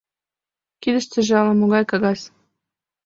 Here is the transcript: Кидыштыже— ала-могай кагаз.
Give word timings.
Кидыштыже— 0.81 1.33
ала-могай 1.41 1.83
кагаз. 1.91 2.19